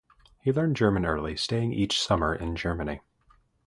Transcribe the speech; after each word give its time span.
He 0.39 0.51
learned 0.51 0.77
German 0.77 1.05
early, 1.05 1.37
staying 1.37 1.73
each 1.73 2.01
summer 2.01 2.33
in 2.33 2.55
Germany. 2.55 3.01